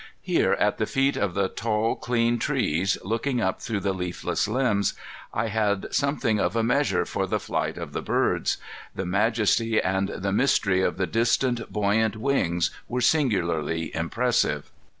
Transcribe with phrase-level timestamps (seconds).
[0.23, 4.95] Here, at the feet of the tall, clean trees, looking up through the leafless limbs,
[5.31, 8.57] I had something of a measure for the flight of the birds.
[8.95, 14.71] The majesty and the mystery of the distant buoyant wings were singularly impressive.